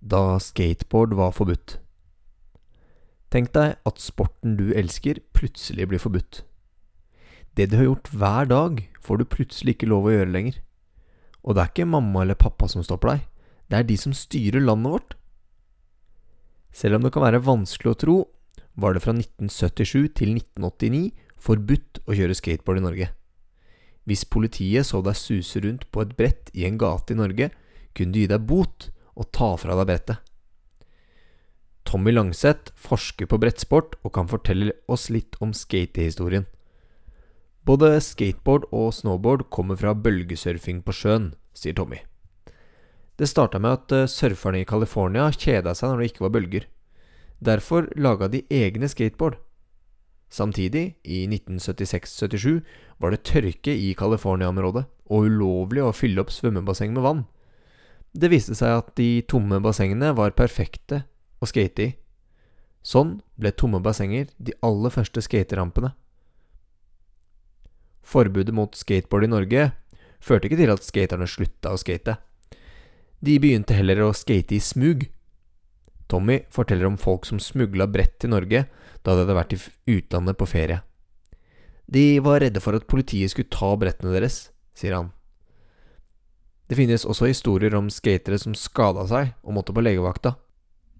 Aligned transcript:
da 0.00 0.38
skateboard 0.42 1.14
var 1.18 1.34
forbudt. 1.34 1.78
Tenk 3.28 3.52
deg 3.52 3.76
at 3.84 4.00
sporten 4.00 4.56
du 4.56 4.70
elsker, 4.72 5.20
plutselig 5.36 5.88
blir 5.90 6.00
forbudt. 6.00 6.42
Det 7.58 7.68
du 7.68 7.76
har 7.76 7.88
gjort 7.90 8.10
hver 8.14 8.48
dag, 8.48 8.80
får 9.02 9.20
du 9.20 9.28
plutselig 9.28 9.76
ikke 9.76 9.90
lov 9.90 10.08
å 10.08 10.14
gjøre 10.14 10.32
lenger. 10.32 10.60
Og 11.44 11.54
det 11.54 11.62
er 11.62 11.72
ikke 11.72 11.90
mamma 11.90 12.22
eller 12.22 12.38
pappa 12.38 12.68
som 12.70 12.84
stopper 12.86 13.14
deg, 13.14 13.26
det 13.68 13.78
er 13.78 13.88
de 13.88 13.96
som 14.00 14.14
styrer 14.16 14.64
landet 14.64 14.94
vårt. 14.94 15.14
Selv 16.72 16.98
om 16.98 17.04
det 17.04 17.12
kan 17.12 17.24
være 17.24 17.44
vanskelig 17.44 17.92
å 17.92 18.00
tro, 18.00 18.16
var 18.78 18.94
det 18.94 19.02
fra 19.02 19.12
1977 19.16 20.14
til 20.16 20.36
1989 20.38 21.10
forbudt 21.42 22.00
å 22.06 22.14
kjøre 22.14 22.36
skateboard 22.38 22.80
i 22.80 22.84
Norge. 22.84 23.08
Hvis 24.08 24.24
politiet 24.24 24.86
så 24.88 25.02
deg 25.04 25.18
suse 25.18 25.60
rundt 25.64 25.84
på 25.92 26.04
et 26.04 26.14
brett 26.16 26.52
i 26.56 26.64
en 26.68 26.78
gate 26.80 27.12
i 27.12 27.18
Norge, 27.18 27.50
kunne 27.92 28.14
de 28.14 28.24
gi 28.24 28.30
deg 28.30 28.46
bot 28.48 28.88
og 29.18 29.30
ta 29.34 29.52
fra 29.60 29.76
deg 29.78 29.88
brettet. 29.90 30.24
Tommy 31.88 32.12
Langseth 32.12 32.74
forsker 32.76 33.28
på 33.30 33.38
brettsport 33.40 33.96
og 34.04 34.12
kan 34.16 34.28
fortelle 34.28 34.74
oss 34.92 35.08
litt 35.10 35.38
om 35.44 35.54
skatehistorien. 35.56 36.44
Både 37.68 37.94
skateboard 38.04 38.66
og 38.72 38.92
snowboard 38.96 39.46
kommer 39.52 39.76
fra 39.80 39.94
bølgesurfing 39.96 40.82
på 40.84 40.94
sjøen, 40.94 41.32
sier 41.56 41.76
Tommy. 41.76 42.02
Det 43.18 43.26
starta 43.28 43.58
med 43.58 43.74
at 43.74 43.94
eh, 43.96 44.08
surferne 44.08 44.62
i 44.62 44.68
California 44.68 45.26
kjeda 45.34 45.74
seg 45.74 45.90
når 45.90 46.00
det 46.00 46.10
ikke 46.12 46.24
var 46.26 46.34
bølger. 46.36 46.68
Derfor 47.44 47.88
laga 47.98 48.28
de 48.30 48.44
egne 48.52 48.88
skateboard. 48.88 49.40
Samtidig, 50.28 50.98
i 51.04 51.24
1976-77, 51.26 52.60
var 53.00 53.14
det 53.14 53.24
tørke 53.24 53.72
i 53.72 53.94
California-området, 53.96 54.84
og 55.08 55.28
ulovlig 55.28 55.82
å 55.82 55.94
fylle 55.96 56.20
opp 56.20 56.32
svømmebasseng 56.34 56.92
med 56.92 57.06
vann. 57.06 57.22
Det 58.18 58.30
viste 58.32 58.56
seg 58.58 58.80
at 58.80 58.94
de 58.98 59.22
tomme 59.30 59.60
bassengene 59.62 60.10
var 60.18 60.34
perfekte 60.34 61.04
å 61.38 61.46
skate 61.46 61.84
i. 61.84 61.90
Sånn 62.82 63.18
ble 63.38 63.52
tomme 63.54 63.78
bassenger 63.84 64.30
de 64.42 64.54
aller 64.64 64.90
første 64.94 65.22
skaterampene. 65.22 65.92
Forbudet 68.02 68.54
mot 68.56 68.74
skateboard 68.74 69.26
i 69.26 69.30
Norge 69.30 69.68
førte 70.24 70.48
ikke 70.48 70.58
til 70.58 70.72
at 70.72 70.86
skaterne 70.86 71.28
slutta 71.30 71.74
å 71.74 71.78
skate. 71.78 72.16
De 73.20 73.36
begynte 73.42 73.76
heller 73.76 74.00
å 74.06 74.14
skate 74.16 74.56
i 74.56 74.62
smug. 74.62 75.04
Tommy 76.08 76.40
forteller 76.54 76.88
om 76.88 76.96
folk 76.98 77.28
som 77.28 77.42
smugla 77.42 77.86
brett 77.90 78.16
til 78.22 78.32
Norge 78.32 78.64
da 79.04 79.14
de 79.14 79.22
hadde 79.22 79.36
vært 79.36 79.54
i 79.54 79.60
utlandet 79.98 80.38
på 80.40 80.48
ferie. 80.48 80.80
De 81.88 82.18
var 82.24 82.42
redde 82.42 82.62
for 82.64 82.76
at 82.76 82.88
politiet 82.88 83.32
skulle 83.32 83.52
ta 83.52 83.70
brettene 83.78 84.14
deres, 84.16 84.48
sier 84.76 84.96
han. 84.96 85.12
Det 86.68 86.76
finnes 86.76 87.06
også 87.08 87.30
historier 87.30 87.72
om 87.78 87.88
skatere 87.92 88.36
som 88.40 88.54
skada 88.56 89.06
seg 89.08 89.32
og 89.40 89.56
måtte 89.56 89.72
på 89.72 89.82
legevakta. 89.84 90.34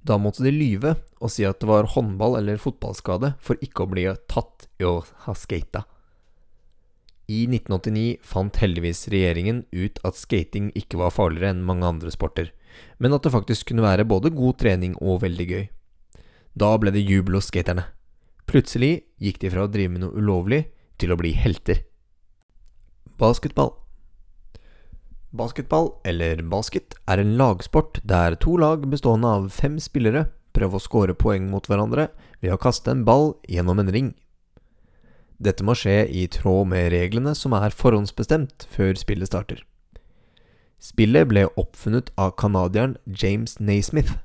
Da 0.00 0.16
måtte 0.16 0.44
de 0.47 0.52
lyve 0.55 0.94
og 1.20 1.33
si 1.33 1.44
at 1.44 1.60
det 1.60 1.69
var 1.69 1.91
håndball- 1.92 2.38
eller 2.38 2.60
fotballskade 2.62 3.34
for 3.44 3.60
ikke 3.60 3.84
å 3.84 3.91
bli 3.92 4.06
tatt 4.30 4.69
i 4.80 4.86
å 4.88 5.02
ha 5.27 5.34
skata. 5.36 5.84
I 7.28 7.44
1989 7.44 8.22
fant 8.25 8.56
heldigvis 8.56 9.10
regjeringen 9.12 9.66
ut 9.77 9.98
at 10.08 10.16
skating 10.16 10.70
ikke 10.78 10.97
var 10.97 11.12
farligere 11.12 11.52
enn 11.52 11.66
mange 11.69 11.84
andre 11.84 12.12
sporter, 12.14 12.55
men 12.97 13.12
at 13.12 13.27
det 13.27 13.34
faktisk 13.34 13.69
kunne 13.69 13.84
være 13.84 14.08
både 14.08 14.32
god 14.32 14.56
trening 14.62 14.94
og 15.03 15.20
veldig 15.27 15.48
gøy. 15.50 15.66
Da 16.56 16.70
ble 16.80 16.94
det 16.94 17.05
jubel 17.05 17.36
hos 17.36 17.50
skaterne. 17.53 17.84
Plutselig 18.48 19.05
gikk 19.20 19.42
de 19.42 19.53
fra 19.53 19.66
å 19.66 19.69
drive 19.69 19.92
med 19.92 20.06
noe 20.06 20.16
ulovlig 20.16 20.62
til 20.97 21.12
å 21.12 21.20
bli 21.20 21.34
helter. 21.36 21.84
Basketball 23.20 23.75
Basketball, 25.31 25.93
eller 26.09 26.41
basket, 26.43 26.95
er 27.05 27.21
en 27.21 27.37
lagsport 27.37 28.01
der 28.09 28.37
to 28.41 28.57
lag 28.57 28.87
bestående 28.89 29.29
av 29.29 29.51
fem 29.53 29.77
spillere 29.77 30.25
prøver 30.57 30.79
å 30.79 30.83
score 30.83 31.15
poeng 31.15 31.51
mot 31.51 31.67
hverandre 31.69 32.09
ved 32.41 32.55
å 32.55 32.61
kaste 32.61 32.91
en 32.93 33.05
ball 33.05 33.34
gjennom 33.49 33.83
en 33.83 33.93
ring. 33.93 34.15
Dette 35.39 35.62
må 35.62 35.77
skje 35.79 36.06
i 36.09 36.25
tråd 36.33 36.71
med 36.72 36.88
reglene 36.94 37.34
som 37.37 37.53
er 37.55 37.77
forhåndsbestemt 37.77 38.67
før 38.72 38.97
spillet 38.99 39.31
starter. 39.31 39.61
Spillet 40.83 41.28
ble 41.31 41.44
oppfunnet 41.59 42.11
av 42.17 42.33
canadieren 42.41 42.97
James 43.06 43.59
Naismith. 43.61 44.17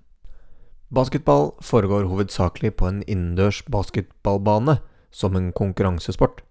Basketball 0.93 1.51
foregår 1.65 2.07
hovedsakelig 2.09 2.75
på 2.77 2.87
en 2.89 3.03
innendørs 3.09 3.63
basketballbane 3.67 4.79
som 5.11 5.35
en 5.35 5.51
konkurransesport. 5.51 6.41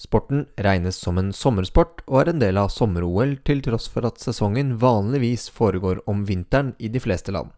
Sporten 0.00 0.46
regnes 0.56 0.96
som 0.96 1.18
en 1.20 1.28
sommersport 1.36 2.00
og 2.06 2.22
er 2.22 2.30
en 2.32 2.40
del 2.40 2.56
av 2.56 2.70
sommer-OL 2.72 3.34
til 3.44 3.60
tross 3.66 3.88
for 3.92 4.06
at 4.08 4.20
sesongen 4.22 4.78
vanligvis 4.80 5.50
foregår 5.52 6.00
om 6.08 6.22
vinteren 6.28 6.72
i 6.80 6.88
de 6.88 7.02
fleste 7.04 7.34
land. 7.36 7.50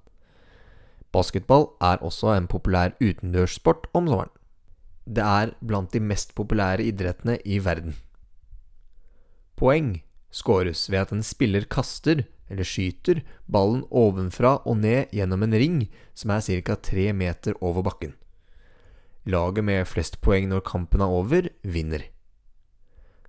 Basketball 1.14 1.68
er 1.84 2.02
også 2.02 2.32
en 2.34 2.48
populær 2.50 2.96
utendørssport 2.98 3.86
om 3.94 4.08
sommeren. 4.10 4.32
Det 5.06 5.22
er 5.22 5.52
blant 5.62 5.92
de 5.94 6.00
mest 6.02 6.34
populære 6.38 6.82
idrettene 6.86 7.36
i 7.46 7.58
verden. 7.62 7.94
Poeng 9.58 10.00
skåres 10.34 10.88
ved 10.90 10.98
at 10.98 11.12
en 11.14 11.22
spiller 11.26 11.66
kaster, 11.70 12.24
eller 12.50 12.66
skyter, 12.66 13.22
ballen 13.46 13.84
ovenfra 13.90 14.56
og 14.66 14.80
ned 14.82 15.12
gjennom 15.14 15.42
en 15.46 15.54
ring 15.58 15.78
som 16.14 16.34
er 16.34 16.42
ca. 16.62 16.74
tre 16.74 17.12
meter 17.12 17.54
over 17.60 17.82
bakken. 17.82 18.14
Laget 19.26 19.64
med 19.64 19.86
flest 19.86 20.20
poeng 20.20 20.48
når 20.50 20.66
kampen 20.66 21.00
er 21.00 21.10
over, 21.10 21.48
vinner. 21.62 22.02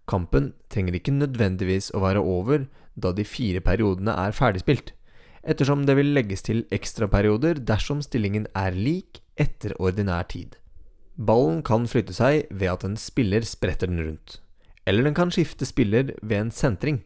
Kampen 0.09 0.51
trenger 0.73 0.97
ikke 0.97 1.15
nødvendigvis 1.15 1.91
å 1.95 2.01
være 2.03 2.23
over 2.23 2.65
da 2.99 3.13
de 3.15 3.25
fire 3.25 3.61
periodene 3.63 4.13
er 4.25 4.35
ferdigspilt, 4.35 4.91
ettersom 5.43 5.85
det 5.87 5.95
vil 5.99 6.13
legges 6.15 6.43
til 6.45 6.63
ekstraperioder 6.75 7.61
dersom 7.67 8.03
stillingen 8.03 8.47
er 8.55 8.75
lik 8.75 9.21
etter 9.39 9.75
ordinær 9.79 10.27
tid. 10.31 10.57
Ballen 11.15 11.61
kan 11.65 11.87
flytte 11.87 12.15
seg 12.15 12.47
ved 12.49 12.71
at 12.71 12.85
en 12.87 12.97
spiller 12.99 13.45
spretter 13.45 13.91
den 13.91 14.01
rundt, 14.01 14.39
eller 14.85 15.05
den 15.07 15.17
kan 15.17 15.31
skifte 15.31 15.67
spiller 15.67 16.13
ved 16.21 16.37
en 16.39 16.53
sentring. 16.53 17.01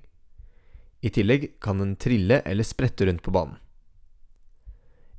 I 1.06 1.12
tillegg 1.14 1.52
kan 1.62 1.82
den 1.82 1.96
trille 2.02 2.42
eller 2.46 2.66
sprette 2.66 3.06
rundt 3.06 3.24
på 3.26 3.34
banen. 3.36 3.58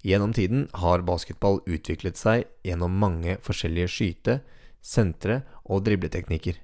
Gjennom 0.06 0.33
tiden 0.33 0.69
har 0.78 1.03
basketball 1.06 1.59
utviklet 1.67 2.19
seg 2.19 2.47
gjennom 2.67 2.94
mange 3.03 3.37
forskjellige 3.43 3.91
skyte-, 3.91 4.41
sentre- 4.83 5.43
og 5.67 5.83
dribleteknikker. 5.87 6.55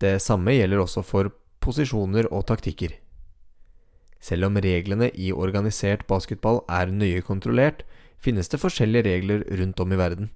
Det 0.00 0.16
samme 0.22 0.54
gjelder 0.56 0.80
også 0.80 1.04
for 1.04 1.32
posisjoner 1.60 2.28
og 2.32 2.46
taktikker. 2.48 2.94
Selv 4.20 4.48
om 4.48 4.56
reglene 4.60 5.10
i 5.16 5.30
organisert 5.32 6.06
basketball 6.08 6.60
er 6.68 6.92
nøye 6.92 7.22
kontrollert, 7.24 7.84
finnes 8.20 8.48
det 8.52 8.60
forskjellige 8.60 9.08
regler 9.08 9.44
rundt 9.60 9.80
om 9.80 9.92
i 9.92 9.98
verden. 10.00 10.30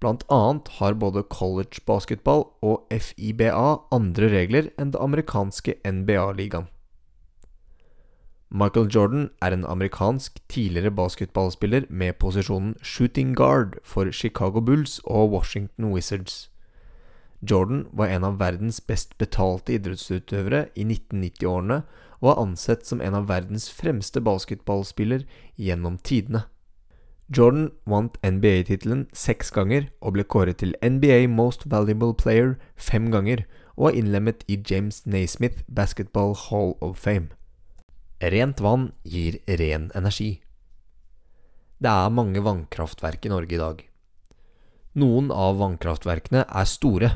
Blant 0.00 0.24
annet 0.32 0.68
har 0.78 0.96
både 0.96 1.22
college 1.28 1.82
basketball 1.86 2.46
og 2.64 2.86
FIBA 2.90 3.52
andre 3.92 4.30
regler 4.32 4.70
enn 4.80 4.94
det 4.94 5.00
amerikanske 5.02 5.76
NBA-ligaen. 5.84 6.70
Michael 8.50 8.88
Jordan 8.90 9.28
er 9.42 9.54
en 9.54 9.66
amerikansk 9.68 10.40
tidligere 10.50 10.90
basketballspiller 10.90 11.84
med 11.90 12.16
posisjonen 12.18 12.74
shooting 12.82 13.36
guard 13.36 13.76
for 13.84 14.10
Chicago 14.10 14.60
Bulls 14.60 14.98
og 15.04 15.30
Washington 15.30 15.92
Wizards. 15.92 16.49
Jordan 17.40 17.86
var 17.92 18.12
en 18.12 18.24
av 18.24 18.38
verdens 18.38 18.80
best 18.84 19.16
betalte 19.18 19.72
idrettsutøvere 19.72 20.66
i 20.76 20.84
1990-årene 20.84 21.82
og 22.20 22.28
er 22.32 22.40
ansett 22.42 22.84
som 22.86 23.00
en 23.00 23.16
av 23.16 23.30
verdens 23.30 23.70
fremste 23.72 24.20
basketballspiller 24.20 25.24
gjennom 25.56 25.96
tidene. 26.04 26.44
Jordan 27.30 27.70
vant 27.88 28.18
NBA-tittelen 28.26 29.06
seks 29.16 29.52
ganger 29.54 29.86
og 30.02 30.16
ble 30.16 30.26
kåret 30.26 30.58
til 30.60 30.74
NBA 30.82 31.30
Most 31.32 31.64
Valuable 31.70 32.12
Player 32.12 32.56
fem 32.76 33.08
ganger, 33.14 33.46
og 33.78 33.92
er 33.92 34.00
innlemmet 34.02 34.42
i 34.50 34.58
James 34.58 35.04
Naismith 35.06 35.62
Basketball 35.70 36.34
Hall 36.36 36.74
of 36.84 36.98
Fame. 36.98 37.30
Rent 38.20 38.60
vann 38.60 38.90
gir 39.06 39.38
ren 39.46 39.88
energi. 39.96 40.42
Det 41.80 41.88
er 41.88 42.12
mange 42.12 42.42
vannkraftverk 42.44 43.24
i 43.24 43.32
Norge 43.32 43.56
i 43.56 43.62
dag. 43.62 43.80
Noen 45.00 45.30
av 45.32 45.56
vannkraftverkene 45.62 46.42
er 46.44 46.68
store. 46.68 47.14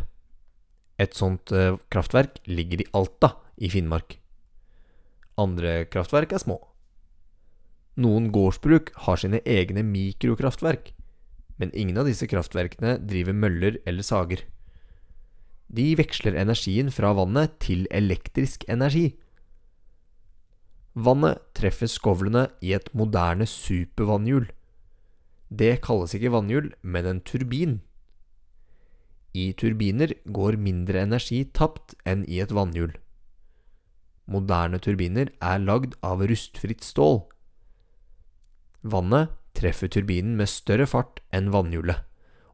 Et 1.00 1.16
sånt 1.16 1.50
eh, 1.52 1.74
kraftverk 1.90 2.38
ligger 2.46 2.84
i 2.84 2.90
Alta 2.94 3.34
i 3.58 3.70
Finnmark. 3.72 4.18
Andre 5.40 5.84
kraftverk 5.90 6.34
er 6.36 6.42
små. 6.42 6.60
Noen 7.98 8.30
gårdsbruk 8.34 8.92
har 9.06 9.18
sine 9.18 9.40
egne 9.46 9.82
mikrokraftverk, 9.86 10.92
men 11.58 11.74
ingen 11.74 11.98
av 11.98 12.08
disse 12.10 12.26
kraftverkene 12.30 12.96
driver 13.06 13.36
møller 13.38 13.78
eller 13.86 14.06
sager. 14.06 14.42
De 15.74 15.94
veksler 15.98 16.36
energien 16.38 16.90
fra 16.94 17.12
vannet 17.16 17.54
til 17.62 17.86
elektrisk 17.94 18.66
energi. 18.70 19.14
Vannet 20.94 21.40
treffer 21.58 21.90
skovlene 21.90 22.48
i 22.62 22.74
et 22.76 22.90
moderne 22.94 23.46
supervannhjul. 23.50 24.46
Det 25.50 25.80
kalles 25.82 26.14
ikke 26.14 26.30
vannhjul, 26.34 26.70
men 26.82 27.08
en 27.10 27.22
turbin. 27.26 27.80
I 29.34 29.52
turbiner 29.58 30.14
går 30.30 30.56
mindre 30.62 31.02
energi 31.02 31.40
tapt 31.58 31.96
enn 32.06 32.22
i 32.30 32.40
et 32.44 32.54
vannhjul. 32.54 32.94
moderne 34.30 34.78
turbiner 34.80 35.28
er 35.42 35.58
lagd 35.60 35.96
av 36.00 36.22
rustfritt 36.24 36.84
stål. 36.84 37.18
Vannet 38.80 39.34
treffer 39.58 39.90
turbinen 39.92 40.38
med 40.38 40.48
større 40.48 40.86
fart 40.88 41.20
enn 41.34 41.50
vannhjulet, 41.52 42.00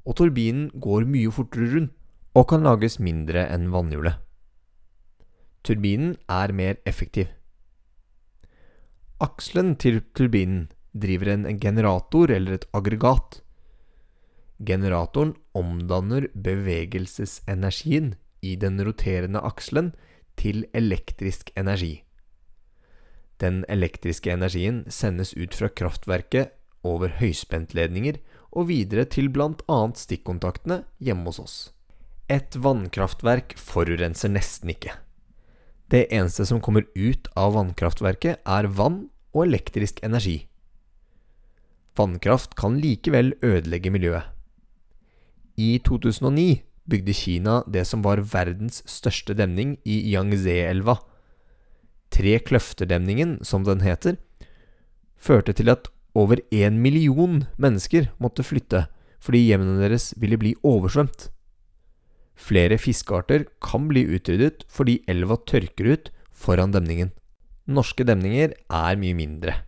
og 0.02 0.16
turbinen 0.18 0.70
går 0.74 1.06
mye 1.06 1.30
fortere 1.30 1.68
rundt 1.74 1.94
og 2.34 2.48
kan 2.50 2.66
lages 2.66 2.98
mindre 2.98 3.44
enn 3.54 3.70
vannhjulet. 3.70 4.18
Turbinen 5.66 6.16
er 6.30 6.52
mer 6.56 6.78
effektiv. 6.88 7.28
Akselen 9.20 9.74
til 9.76 10.00
turbinen 10.16 10.70
driver 10.96 11.34
en 11.34 11.58
generator 11.60 12.30
eller 12.32 12.56
et 12.56 12.68
aggregat. 12.72 13.42
Generatoren 14.60 15.34
omdanner 15.56 16.28
bevegelsesenergien 16.34 18.14
i 18.44 18.56
den 18.60 18.80
roterende 18.84 19.40
akselen 19.40 19.94
til 20.36 20.66
elektrisk 20.76 21.50
energi. 21.56 22.02
Den 23.40 23.62
elektriske 23.72 24.32
energien 24.32 24.82
sendes 24.92 25.32
ut 25.32 25.56
fra 25.56 25.70
kraftverket 25.72 26.52
over 26.84 27.12
høyspentledninger 27.20 28.18
og 28.52 28.68
videre 28.68 29.06
til 29.08 29.30
bl.a. 29.32 29.78
stikkontaktene 29.96 30.82
hjemme 31.00 31.30
hos 31.30 31.40
oss. 31.40 31.56
Et 32.28 32.52
vannkraftverk 32.54 33.56
forurenser 33.58 34.32
nesten 34.32 34.74
ikke. 34.74 34.92
Det 35.90 36.04
eneste 36.14 36.44
som 36.46 36.60
kommer 36.62 36.84
ut 36.94 37.30
av 37.34 37.56
vannkraftverket, 37.56 38.44
er 38.46 38.68
vann 38.70 39.08
og 39.34 39.46
elektrisk 39.48 39.98
energi. 40.06 40.44
Vannkraft 41.98 42.54
kan 42.60 42.76
likevel 42.78 43.34
ødelegge 43.42 43.90
miljøet. 43.90 44.28
I 45.60 45.78
2009 45.84 46.62
bygde 46.90 47.14
Kina 47.14 47.60
det 47.68 47.84
som 47.88 48.02
var 48.06 48.22
verdens 48.32 48.80
største 48.88 49.34
demning 49.36 49.76
i 49.84 49.98
Yangtze-elva. 50.14 50.96
Tre 52.10 52.38
kløfterdemningen, 52.42 53.38
som 53.44 53.66
den 53.66 53.84
heter, 53.84 54.16
førte 55.20 55.52
til 55.56 55.70
at 55.70 55.90
over 56.16 56.40
én 56.50 56.80
million 56.82 57.44
mennesker 57.60 58.08
måtte 58.18 58.46
flytte 58.46 58.86
fordi 59.20 59.42
hjemmene 59.50 59.76
deres 59.82 60.14
ville 60.16 60.38
bli 60.40 60.54
oversvømt. 60.64 61.28
Flere 62.40 62.78
fiskearter 62.80 63.44
kan 63.60 63.84
bli 63.90 64.06
utryddet 64.16 64.64
fordi 64.72 65.02
elva 65.12 65.36
tørker 65.44 65.90
ut 65.92 66.08
foran 66.32 66.72
demningen. 66.72 67.12
Norske 67.68 68.06
demninger 68.08 68.56
er 68.56 68.96
mye 68.98 69.14
mindre, 69.14 69.58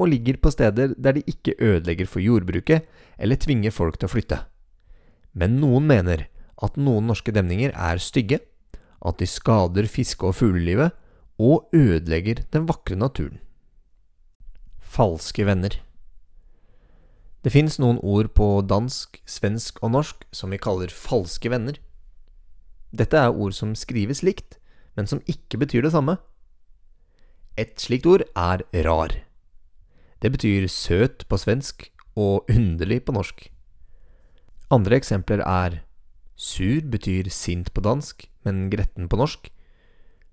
og 0.00 0.08
ligger 0.08 0.40
på 0.40 0.54
steder 0.56 0.96
der 0.96 1.18
de 1.18 1.26
ikke 1.28 1.58
ødelegger 1.60 2.08
for 2.08 2.24
jordbruket 2.24 2.88
eller 3.20 3.36
tvinger 3.36 3.76
folk 3.76 4.00
til 4.00 4.08
å 4.08 4.14
flytte. 4.16 4.40
Men 5.34 5.58
noen 5.60 5.86
mener 5.90 6.28
at 6.62 6.76
noen 6.78 7.08
norske 7.10 7.34
demninger 7.34 7.74
er 7.74 8.02
stygge, 8.02 8.40
at 9.04 9.18
de 9.20 9.26
skader 9.28 9.88
fiske- 9.90 10.26
og 10.26 10.38
fuglelivet, 10.38 10.94
og 11.38 11.66
ødelegger 11.74 12.44
den 12.54 12.68
vakre 12.68 12.96
naturen. 12.96 13.40
Falske 14.78 15.46
venner. 15.46 15.80
Det 17.44 17.52
fins 17.52 17.76
noen 17.82 17.98
ord 18.00 18.30
på 18.38 18.62
dansk, 18.64 19.18
svensk 19.26 19.82
og 19.82 19.90
norsk 19.96 20.22
som 20.32 20.54
vi 20.54 20.60
kaller 20.62 20.94
falske 20.94 21.50
venner. 21.50 21.76
Dette 22.94 23.18
er 23.18 23.34
ord 23.34 23.52
som 23.52 23.74
skrives 23.74 24.22
likt, 24.22 24.56
men 24.94 25.10
som 25.10 25.20
ikke 25.26 25.58
betyr 25.60 25.82
det 25.84 25.92
samme. 25.92 26.16
Et 27.58 27.74
slikt 27.78 28.06
ord 28.06 28.22
er 28.38 28.62
rar. 28.86 29.18
Det 30.22 30.30
betyr 30.32 30.70
søt 30.70 31.26
på 31.28 31.36
svensk 31.36 31.90
og 32.16 32.46
underlig 32.48 33.02
på 33.04 33.12
norsk. 33.12 33.50
Andre 34.74 34.98
eksempler 34.98 35.42
er 35.44 35.82
sur 36.34 36.82
betyr 36.90 37.28
sint 37.30 37.68
på 37.74 37.82
dansk, 37.84 38.24
men 38.42 38.66
gretten 38.72 39.06
på 39.10 39.18
norsk. 39.20 39.50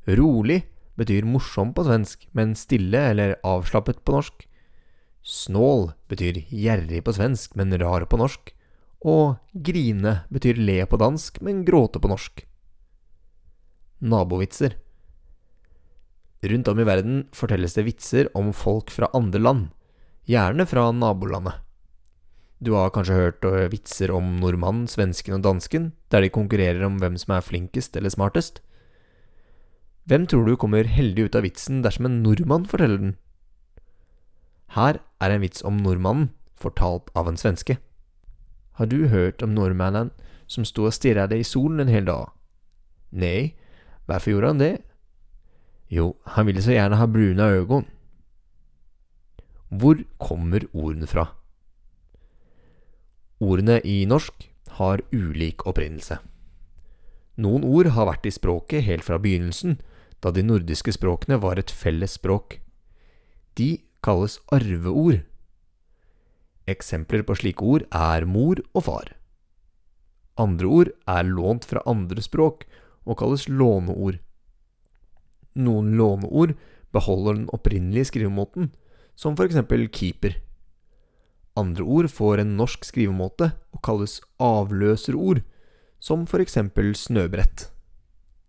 Rolig 0.10 0.64
betyr 0.98 1.28
morsom 1.30 1.76
på 1.78 1.86
svensk, 1.86 2.26
men 2.34 2.56
stille 2.58 3.04
eller 3.12 3.36
avslappet 3.46 4.02
på 4.06 4.16
norsk. 4.16 4.48
Snål 5.22 5.92
betyr 6.10 6.42
gjerrig 6.50 7.04
på 7.06 7.14
svensk, 7.14 7.54
men 7.60 7.76
rar 7.78 8.08
på 8.10 8.18
norsk. 8.18 8.54
Og 9.06 9.38
grine 9.54 10.22
betyr 10.34 10.58
le 10.58 10.80
på 10.90 10.98
dansk, 11.02 11.42
men 11.46 11.62
gråte 11.66 12.02
på 12.02 12.10
norsk. 12.10 12.42
Nabovitser. 14.02 14.78
Rundt 16.42 16.70
om 16.72 16.80
i 16.82 16.86
verden 16.88 17.26
fortelles 17.38 17.78
det 17.78 17.86
vitser 17.86 18.32
om 18.38 18.50
folk 18.58 18.90
fra 18.90 19.12
andre 19.14 19.42
land, 19.42 19.68
gjerne 20.26 20.66
fra 20.66 20.88
nabolandet. 20.90 21.62
Du 22.62 22.76
har 22.78 22.92
kanskje 22.94 23.18
hørt 23.18 23.46
øh, 23.46 23.72
vitser 23.72 24.12
om 24.14 24.36
nordmannen, 24.38 24.86
svensken 24.88 25.34
og 25.34 25.44
dansken, 25.44 25.94
der 26.14 26.22
de 26.22 26.30
konkurrerer 26.30 26.86
om 26.86 27.00
hvem 27.02 27.18
som 27.18 27.34
er 27.34 27.42
flinkest 27.42 27.98
eller 27.98 28.14
smartest. 28.14 28.62
Hvem 30.06 30.28
tror 30.28 30.46
du 30.46 30.56
kommer 30.56 30.86
heldig 30.86 31.26
ut 31.26 31.36
av 31.36 31.42
vitsen 31.42 31.82
dersom 31.82 32.06
en 32.06 32.22
nordmann 32.22 32.68
forteller 32.70 33.02
den? 33.02 33.16
Her 34.78 35.02
er 35.20 35.34
en 35.34 35.42
vits 35.42 35.66
om 35.66 35.82
nordmannen, 35.82 36.30
fortalt 36.54 37.10
av 37.18 37.28
en 37.28 37.38
svenske. 37.38 37.80
Har 38.78 38.86
du 38.86 39.08
hørt 39.10 39.42
om 39.42 39.56
nordmannen 39.58 40.14
som 40.46 40.66
sto 40.66 40.86
og 40.86 40.94
stirret 40.94 41.34
i 41.34 41.42
solen 41.44 41.82
en 41.82 41.92
hel 41.92 42.06
dag? 42.06 42.30
Nei, 43.12 43.58
hvorfor 44.06 44.36
gjorde 44.36 44.54
han 44.54 44.62
det? 44.62 44.74
Jo, 45.90 46.14
han 46.38 46.46
ville 46.46 46.62
så 46.62 46.78
gjerne 46.78 47.02
ha 47.02 47.10
brune 47.10 47.52
øyne. 47.58 47.84
Hvor 49.70 49.98
kommer 50.22 50.70
ordene 50.74 51.10
fra? 51.10 51.41
Ordene 53.42 53.80
i 53.82 54.04
norsk 54.06 54.46
har 54.78 55.02
ulik 55.10 55.66
opprinnelse. 55.66 56.20
Noen 57.42 57.64
ord 57.66 57.90
har 57.96 58.06
vært 58.06 58.28
i 58.30 58.34
språket 58.36 58.86
helt 58.86 59.08
fra 59.08 59.18
begynnelsen, 59.18 59.80
da 60.22 60.30
de 60.30 60.44
nordiske 60.46 60.94
språkene 60.94 61.40
var 61.42 61.58
et 61.58 61.74
felles 61.74 62.20
språk. 62.20 62.60
De 63.58 63.82
kalles 64.06 64.38
arveord. 64.54 65.24
Eksempler 66.70 67.26
på 67.26 67.40
slike 67.40 67.66
ord 67.66 67.88
er 67.90 68.28
mor 68.30 68.62
og 68.76 68.86
far. 68.86 69.10
Andre 70.38 70.70
ord 70.70 70.94
er 71.10 71.26
lånt 71.26 71.66
fra 71.66 71.82
andre 71.90 72.22
språk 72.22 72.68
og 73.10 73.18
kalles 73.24 73.48
låneord. 73.50 74.22
Noen 75.58 75.96
låneord 75.98 76.54
beholder 76.94 77.40
den 77.40 77.50
opprinnelige 77.50 78.12
skrivemåten, 78.12 78.70
som 79.18 79.34
for 79.36 79.50
eksempel 79.50 79.90
keeper. 79.90 80.38
Andre 81.60 81.84
ord 81.84 82.08
får 82.12 82.42
en 82.42 82.56
norsk 82.56 82.86
skrivemåte 82.88 83.52
og 83.76 83.82
kalles 83.84 84.20
avløserord, 84.40 85.42
som 86.00 86.24
for 86.30 86.44
eksempel 86.44 86.94
snøbrett. 86.96 87.68